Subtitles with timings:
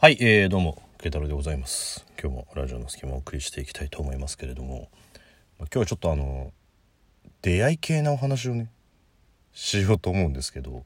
[0.00, 2.06] はい、えー、どうも、慶太郎でございます。
[2.22, 4.88] 今日もラジオの隙間をお送りしていきたいと思いますけれども、
[5.58, 6.52] 今日はちょっとあの、
[7.42, 8.70] 出会い系なお話をね、
[9.52, 10.84] しようと思うんですけど、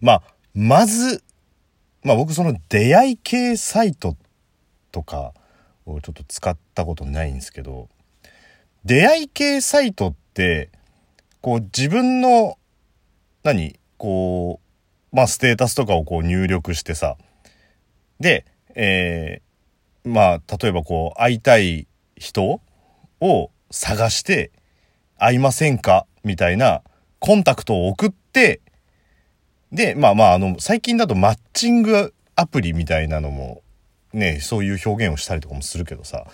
[0.00, 0.22] まあ、
[0.54, 1.22] まず、
[2.02, 4.16] まあ僕その出会い系サイト
[4.92, 5.34] とか
[5.84, 7.90] をちょっと使ったことないんですけど、
[8.86, 10.70] 出会い系サイトって、
[11.42, 12.56] こう自分の、
[13.42, 14.58] 何こ
[15.12, 17.18] う、まあステータスとかをこう入力してさ、
[18.20, 22.60] で、えーまあ、例えばこう、会いたい人
[23.20, 24.50] を探して、
[25.16, 26.06] 会いませんか？
[26.24, 26.82] みたいな
[27.20, 28.60] コンタクトを送って、
[29.70, 33.62] で、まあまあ、あの、最近だとマッチングアプリみたいなのも、
[34.12, 36.26] ね、そういう表現をしたりとかもするけどさ、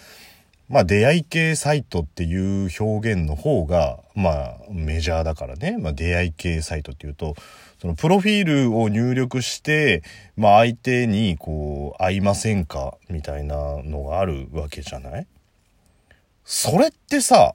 [0.68, 5.76] まあ出会い系サイトっていう表現の方が、まあメジャーだからね。
[5.78, 7.36] まあ出会い系サイトっていうと、
[7.80, 10.02] そのプロフィールを入力して、
[10.36, 15.26] まあ相手にこう、会いませんかみたいなのがあるわけじゃない？
[16.44, 17.54] それってさ、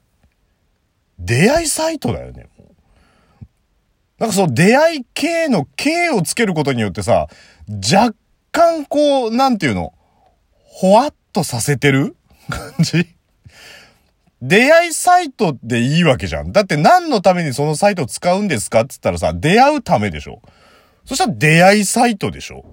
[1.18, 2.48] 出会いサイトだよね。
[4.18, 7.28] なんかその出会い系の系をつけることによってさ、
[7.68, 8.14] 若
[8.50, 9.92] 干こう、なんていうの、
[10.62, 12.16] ほわっとさせてる
[12.48, 13.13] 感じ？
[14.46, 16.52] 出会いサイトでいいわけじゃん。
[16.52, 18.80] だって何のためにそのサイトを使うんですか？
[18.80, 20.42] って言ったらさ、出会うためでしょ
[21.06, 22.66] そしたら出会いサイトでしょ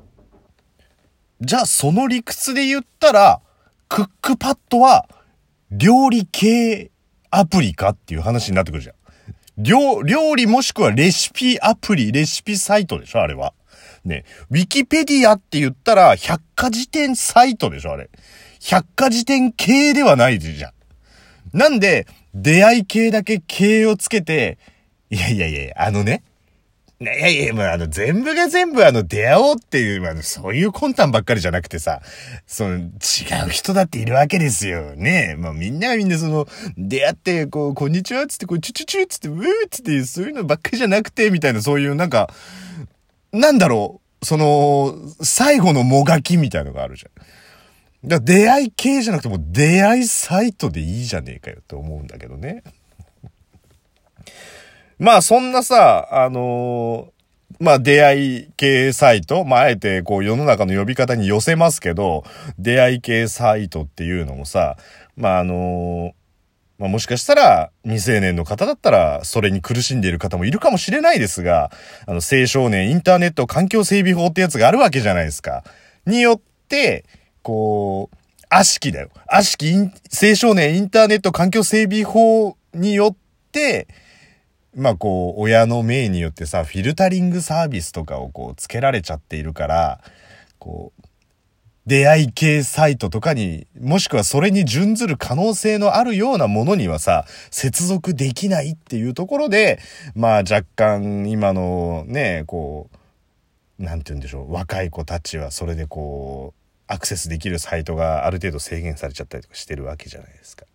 [1.40, 3.42] じゃあその理屈で言ったら、
[3.88, 5.08] クックパッドは
[5.72, 6.92] 料理系
[7.30, 8.96] アプリかっていう話になってくるじゃん。
[9.58, 13.54] 料、料理もしくはレシピアプリ、レシピサイトでしょあれは。
[14.04, 14.26] ね。
[14.50, 18.10] ウィキペディアって言ったら百科事典サイトでしょあれ。
[18.60, 20.72] 百科事典系ではないじゃん。
[21.54, 24.58] なんで、出会い系だけ系をつけて、
[25.10, 26.24] いやいやいや、あのね、
[27.02, 32.02] いやいや、もうあの、全部が全部あの、出会おうっていう、あ、そういう魂胆ばっかりじゃなくてさ、
[32.46, 32.86] その、違
[33.48, 34.96] う人だっているわけですよ。
[34.96, 42.30] ねまあみんながみんなその、出会って、こう、こんにちはっつって、こう、チュチュチュっつって、ウーっつって、そういうのばっかりじゃなくて、みたいな、そういうなんか、
[43.32, 47.26] なんだろう、その、最後のもがきみたいのがあるじゃん。
[48.06, 52.64] だ出会い系じゃなくても出会いサイトでいいじゃねえかよって思うんだけどね。
[54.98, 57.22] まあそんなさ、あのー
[57.60, 62.24] まあ出会い系サイト、まああえてこう世の中の呼び方に寄せますけど、
[62.58, 64.78] 出会い系サイトっていうのもさ、
[65.16, 66.12] まああのー
[66.80, 71.70] まあもしかしたら未成年の方だったらそれに苦しんでいる方もいるかもしれないですが、
[72.08, 75.64] あの青少年インターネット環境整備法ってやつがあるわけじゃないですか。
[76.08, 77.06] によって、
[77.44, 78.18] こう、
[78.50, 79.10] 悪しきだよ。
[79.28, 83.16] 悪しき青少年インターネット環境整備法によっ
[83.52, 83.88] て、
[84.76, 90.02] まあこう、親の命によってさ、フィルタリングサービスとかをこう、つけられちゃっているから、
[90.60, 91.02] こう、
[91.88, 99.80] 出会い系サイトとかに、もしくはそれに準ずる可能性のあるようなものにはさ、接続できないっていうところで、
[100.16, 102.90] まあ若干今のね、こ
[103.80, 106.61] う、なんて言うんでしょう、若い子たちはそれでこう、
[106.92, 110.66] アクセスできるサイトがある程度制限されちゃったりとかしてるわけじゃないですか。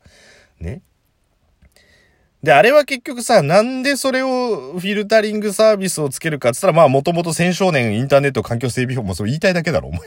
[0.59, 0.81] ね。
[2.43, 10.00] で、あれは結局さ、なんでそれをフィルタリングサービスをつけるかって言ったら、まあもともと青少年インターネット環境整備法もそう言いたいだけだろ、お前。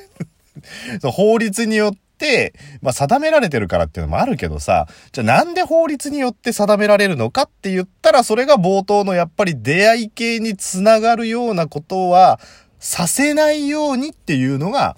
[1.00, 12.40] そう法律によって、まあ定められてるからっていうのもあるけどさ、じゃあなんで法律によって定められるのかって言ったら、それが冒頭のやっぱり出会い系につながるようなことは、
[12.80, 14.96] させないようにっていうのが、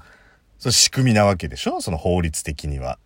[0.62, 1.82] その仕組みなわけでしょ？
[1.82, 3.00] その法律的には。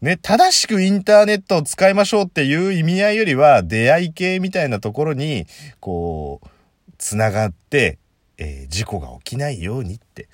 [0.00, 5.48] ね、正しくインターネットを使いましょうっていう意味合いよりは、出会い系みたいなところに、
[5.80, 6.48] こう、
[6.96, 7.98] つながって、
[8.38, 10.28] えー事故が起きないようにって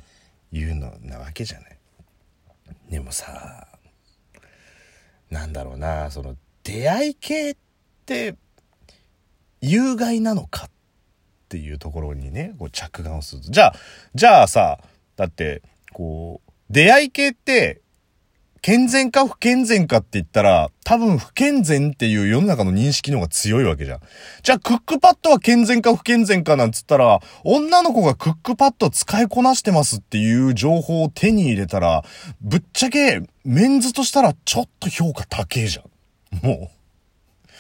[0.52, 1.78] いうのなわけじゃない。
[2.90, 3.66] でもさ、
[5.30, 7.56] なんだろうな、その、出会い系っ
[8.04, 8.36] て、
[9.62, 10.70] 有害なのかっ
[11.48, 13.50] ていうところにね、こう着眼をすると。
[13.50, 13.74] じゃあ、
[14.14, 14.80] じゃあさ、
[15.16, 15.62] だって、
[15.92, 17.80] こう、出会い系って、
[18.60, 24.00] 健全か不健全かって言ったら、多分不健全っていう世の中の認識の方が強いわけじゃん。
[24.42, 32.04] じゃあ、クックパッドは健全か不健全かなんつったら、女の子がクックパッド使いこなしてますっていう情報を手に入れたら、
[32.40, 36.44] ぶっちゃけ、メンズとしたらちょっと評価高えじゃん。
[36.44, 37.54] もう。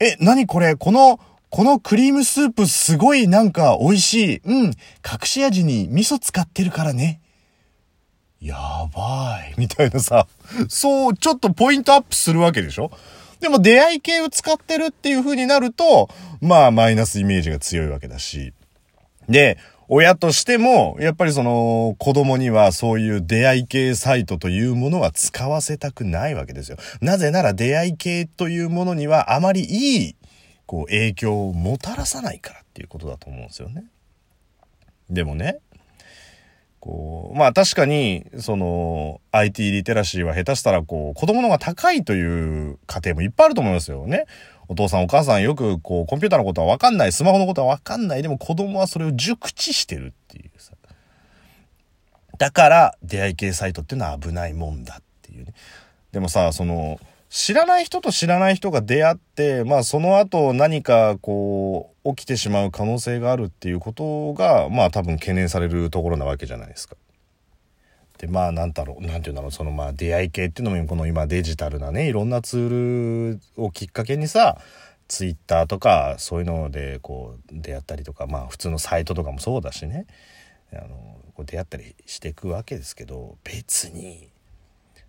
[0.00, 0.74] え、なにこれ？
[0.74, 4.40] この、このクリームスープすごいなんか美味しい。
[4.44, 4.64] うん。
[4.66, 4.74] 隠
[5.24, 7.20] し味に味噌使ってるからね。
[8.40, 8.56] や
[8.94, 9.54] ばい。
[9.58, 10.26] みたいなさ。
[10.68, 12.90] そう、ちょっとポイントアップするわけでしょ？
[13.40, 16.08] でも出会い系を使ってるっていう風になると、
[16.40, 18.52] まあマイナスイメージが強いわけだし。
[19.28, 19.58] で、
[19.88, 26.76] 親としても、やっぱりその子供にはそういう出会い系サイトというものは使わせたくないわけですよ。
[27.00, 30.16] なぜなら出会い系というものにはあまりいい、
[30.66, 33.84] こう影響をもたらさないからっていうことだと思うんですよね。
[35.08, 35.58] でもね、
[36.80, 42.22] こう、まあ確かに、その、IT リテラシーは下手したら、こう、子供のが高いとい
[42.70, 44.26] う家庭もいっぱいあると思いますよね。
[44.68, 50.74] お父さんお母さんよく、こう、コンピューターのことはわかんない、スマホのことはわかんない、でも子供はそれを熟知してるっていうさ。
[52.38, 55.54] だから、出会い系サイトっていうのは危ないもんだっていうね。
[56.12, 66.96] でもさ、その、知らない人と知らない人が出会って、まあその後何かこう起きてしまう可能性があるっていうことが、まあ多分懸念されるところなわけじゃないですか。
[68.16, 74.58] で、まあなんだろう、なんていうんだろう、そのまあ出会い系っていうのもこの今デジタルなね、いろんなツールをきっかけにさ、
[75.06, 80.06] ツイッターとかそういうのでこう出会ったりとか、まあ普通のサイトとかもそうだしね、
[80.72, 80.88] あの、
[81.34, 84.30] こう出会ったりしていくわけですけど、別に、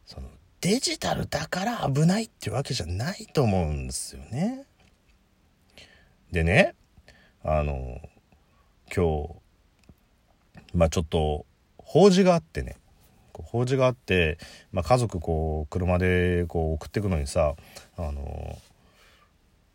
[0.05, 0.27] その
[0.61, 4.65] デジタルだから危ないっていうわけじゃないと思うんですよね。
[6.31, 6.75] でね、
[7.43, 8.01] あの、
[8.93, 9.35] 今日、
[10.73, 11.45] まあちょっと、
[11.77, 12.75] 法事があってね、
[13.43, 14.37] 法事があって、
[14.71, 17.55] まあ、家族こう車でこう送ってくのにさ
[17.97, 18.57] あの、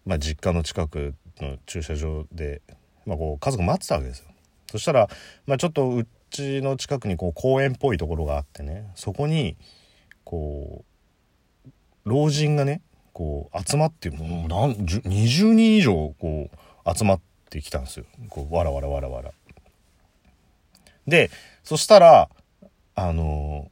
[0.04, 2.62] まあ、実家の近くの駐車場で、
[3.06, 4.26] まあ、こう家族待ってたわけですよ。
[4.70, 5.08] そしたら、
[5.46, 9.56] まあ、ちょっとうちの近くにこう公園っぽいところがあってねそこに
[10.24, 10.84] こ
[11.66, 11.70] う
[12.04, 12.82] 老人がね
[13.12, 19.32] こう集まってもう何20人以上こう集まってきたんですよこうわらわらわらわら。
[21.06, 21.30] で
[21.62, 22.28] そしたら
[22.94, 23.70] あの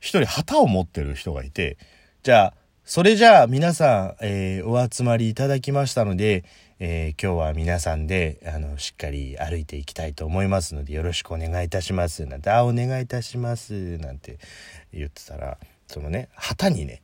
[0.00, 1.78] 一人旗を持ってる人がいて
[2.22, 2.54] じゃあ
[2.84, 6.44] それじゃあ皆さん、えー、お集まりいただきましたので、
[6.84, 12.26] えー、今日は皆さんで、あの、しっかり歩いていきたいと思いますので、よろしくお願いいたします。
[12.26, 13.98] なんて、あ、お願いいたします。
[13.98, 14.40] なんて
[14.92, 17.00] 言ってたら、そのね、旗にね、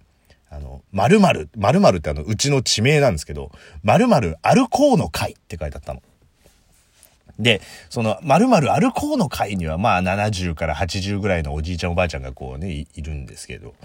[0.51, 3.53] あの、〇〇、〇〇ってあの、うちの地名なんですけど、
[3.85, 6.03] 〇〇アルコーの会って書いてあったの。
[7.39, 13.77] で、その、〇〇アルコーの会には、まあ、70から80ぐらいのおじいちゃんおばあちゃんがこうね、いるんですけど、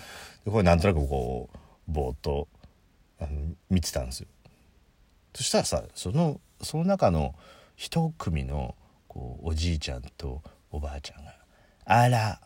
[0.48, 1.58] これなんとなくこう、
[1.88, 2.48] ぼーっと、
[3.20, 3.30] あの、
[3.70, 4.28] 見てたんですよ。
[5.36, 7.36] そしたらさ、その、その中の
[7.76, 8.76] 一組の、
[9.08, 10.42] こう、おじいちゃんと
[10.72, 11.36] おばあちゃんが、
[11.86, 12.40] あら、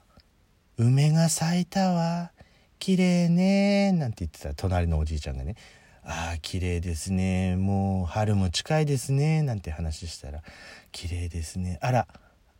[0.77, 2.31] 梅が咲いたわ。
[2.79, 5.55] 綺麗ねなんて言ってた隣のおじいちゃんがね、
[6.03, 7.55] ああ、綺麗ですね。
[7.55, 9.41] もう春も近いですね。
[9.41, 10.43] なんて話したら、
[10.91, 11.79] 綺麗ですね。
[11.81, 12.07] あら、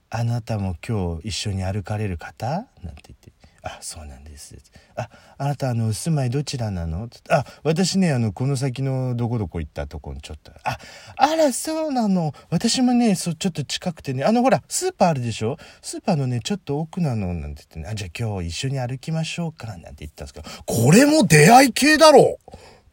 [0.10, 2.48] あなたも今日一緒に歩かれる方？
[2.48, 3.32] なんて言って、
[3.68, 4.56] あ、そうなんです。
[4.96, 7.10] あ、あなたあの、住まいどちらなの？
[7.30, 10.78] あ、私ね、あの、この先のどこどこ行ったとこにちょっと、あ、
[11.18, 12.34] あら、そうなの。
[12.50, 15.58] 私もね、そ、ちょっと近くてね、あの、ほら、スーパーあるでしょ？
[15.82, 22.40] スーパーのね、ちょっと奥なの、なんて言ってね、あ、じゃあ今日一緒に歩きましょうか、なんて言ったんですけど、これも出会い系だろ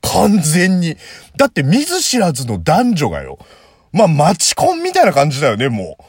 [0.03, 0.97] 完全に。
[1.37, 3.39] だって見ず知らずの男女がよ。
[3.93, 6.05] まあ、マチコンみたいな感じだよね、もう。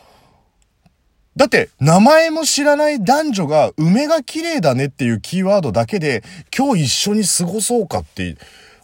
[1.36, 6.24] だって、名前も知らない男女が、梅が綺麗だねっていうキーワードだけで、
[6.56, 8.38] 今日一緒に過ごそうかって、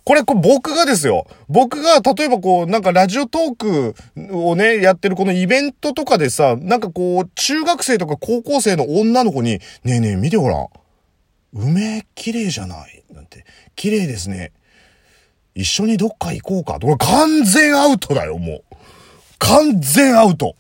[0.04, 1.28] これ、こ僕がですよ。
[1.48, 3.96] 僕が、例えばこう、なんかラジオトーク
[4.36, 10.68] をね、やってるこのイベントとかでさ、なんかこう、中学生とか高校生の女の子に、ねえねえ見てごらん。
[11.54, 14.52] 梅綺麗じゃないなんて、綺麗ですね。
[15.54, 16.80] 一緒にどっか行こうか。
[16.80, 18.76] これ完全アウトだよ、もう。
[19.38, 20.56] 完全アウト。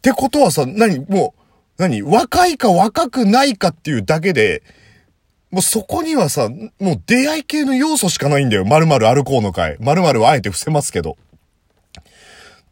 [0.00, 1.42] ってことはさ、何もう、
[1.76, 4.62] 何若いか若くないかっていうだけで、
[5.50, 8.64] もうそこにはさ、もう出会い系の要素しかないんだよ。
[8.64, 9.76] 〇〇歩こうの会。
[9.78, 11.18] 〇〇はあえて伏せますけど。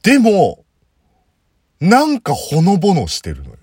[0.02, 0.64] でも、
[1.80, 3.56] なんかほのぼのしてるのよ。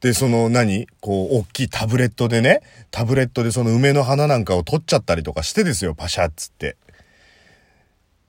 [0.00, 2.60] で、その何こう、大きいタブレットでね、
[2.90, 6.76] タブレットでその梅の花なんかを取っちゃったりとかしてですよ、パシャッつって。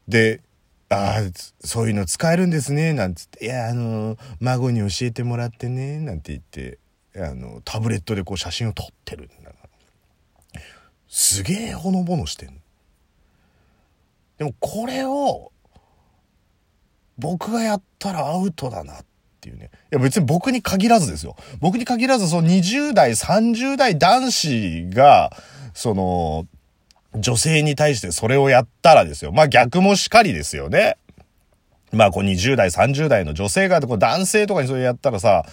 [0.08, 0.42] で、
[0.90, 6.80] ああ、そういうの使えるんですね、なんつって、いや、あの、孫に教えてもらってね、なんて言って、
[7.16, 9.46] あの、タブレットでこう写真を撮ってるんだ
[11.16, 12.62] すげえほのぼのしてん
[14.38, 15.54] でもこれを、
[17.18, 19.06] 僕がやったらアウトだなっ
[19.40, 19.72] ていうね。
[19.94, 21.38] いや別に僕に限らずですよ。
[21.62, 25.32] 僕に限らずその20代、30代男子が、
[25.74, 26.48] その、
[27.18, 29.32] 女性に対してそれをやったらですよ。
[29.32, 30.98] まあ逆もしかりですよね。
[31.92, 35.46] まあこう20代、30代の女性がこう男性とかにそれやったらさ、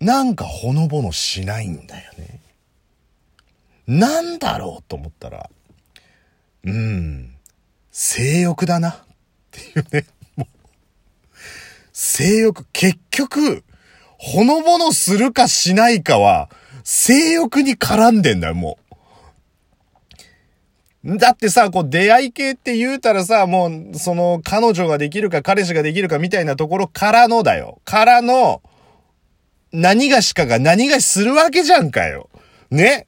[0.00, 2.40] なんかほのぼのしないんだよね。
[3.86, 5.48] なんだろうと思ったら、
[6.64, 7.34] うん、
[7.90, 8.94] 性欲だなっ
[9.50, 10.06] ていうね。
[11.92, 13.64] 性欲、結局、
[14.18, 16.50] ほのぼのするかしないかは、
[16.84, 18.85] 性欲に絡んでんだよ、もう。
[21.06, 27.80] だってさ、こう出会い系って言うたらさ、もう、その、彼女ができるか彼氏ができるかみたいなところからのだよ。
[27.84, 28.60] からの、
[29.72, 32.28] 何がしかが何がしするわけじゃんかよ。
[32.70, 33.06] ね？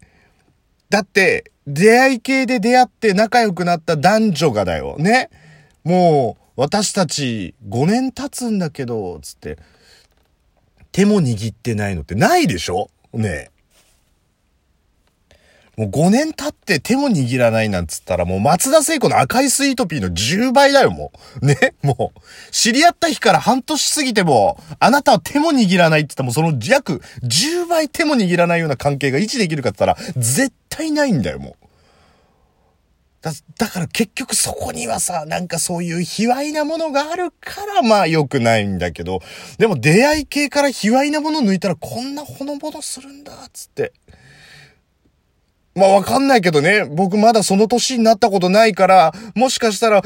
[0.90, 4.96] だって、出会い系で出会って仲良くなった男女がだよ。
[4.98, 5.28] ね？
[5.82, 9.58] もう、私たち5年経つんだけど、つって、
[10.92, 12.90] 手も握ってないのってないでしょ？
[13.12, 13.50] ね？
[15.78, 21.46] もう5年経って手も握らないなんつったらもう松田聖子の赤いスイートピーの10倍だよ、もう。
[21.46, 22.20] ねもう、
[22.50, 31.68] 知り合った日から半年過ぎても、あなたは手も握らないって言ったらもうその約10倍手も握らないような関係が維持できるかって言ったら、絶対ないんだよ、もう。
[33.22, 39.20] だ、だから結局そこにはさ、なんかそういう卑猥なものがあるからまあ良くないんだけど、
[39.58, 43.92] でも出会い系から卑猥なもの抜いたらこんなほのぼのするんだ、つって。
[45.78, 50.02] まあわかんないけどね、僕まだその年になったことないから、もしかしたら、いや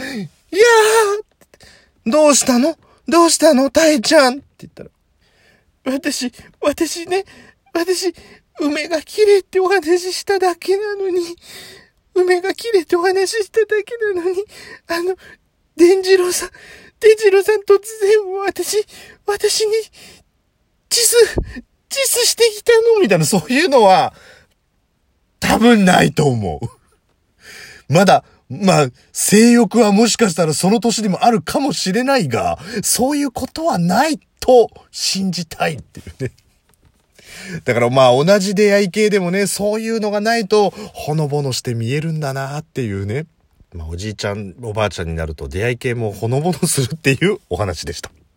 [2.07, 2.77] ーどうしたの？
[3.09, 3.71] どうしたの？
[3.71, 4.35] タイちゃん。
[4.35, 4.91] って言ったら、
[5.85, 7.25] 私、私ね、
[7.73, 8.15] 私、
[8.61, 11.37] 梅が綺麗ってお話ししただけなのに、
[12.15, 14.45] 梅が綺麗ってお話ししただけなのに、
[14.89, 15.17] あの、
[15.77, 16.51] 伝次郎さん、
[17.01, 18.85] 伝次郎さん突然私、
[19.27, 19.73] 私に、
[20.91, 21.17] チス、
[21.89, 23.01] チスしてきたの？
[23.01, 24.13] みたいな、そういうのは、
[25.43, 27.93] 多分ないと思う。
[27.93, 36.33] まだ、まあ、性欲はもしかしたらその年でもあるかもしれないが、そういうことはないと信じたいっていうね。
[37.65, 43.27] だからまあ同じ出会い系でもね、そういうのがないと、ほのぼのして見えるんだなっていうね。
[43.75, 48.11] まあおじいちゃん、おばあちゃんになると出会い系もほのぼのするっていうお話でした。